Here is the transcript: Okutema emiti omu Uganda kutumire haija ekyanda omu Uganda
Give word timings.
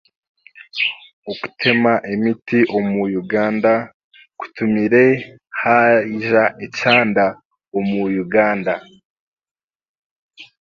Okutema 1.31 1.93
emiti 2.13 2.59
omu 2.77 2.99
Uganda 3.21 3.73
kutumire 4.39 5.05
haija 5.59 6.43
ekyanda 6.65 7.25
omu 7.77 7.99
Uganda 8.25 8.75